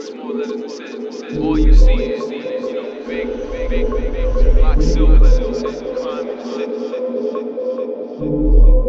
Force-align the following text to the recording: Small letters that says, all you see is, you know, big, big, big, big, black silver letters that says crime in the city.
Small 0.00 0.34
letters 0.34 0.60
that 0.60 1.12
says, 1.12 1.38
all 1.38 1.58
you 1.58 1.74
see 1.74 1.92
is, 1.92 2.30
you 2.30 2.74
know, 2.74 3.06
big, 3.06 3.26
big, 3.68 3.90
big, 3.90 4.12
big, 4.12 4.56
black 4.56 4.80
silver 4.80 5.18
letters 5.18 5.62
that 5.62 5.70
says 5.70 6.02
crime 6.02 6.28
in 6.28 6.36
the 6.38 6.44
city. 6.44 8.79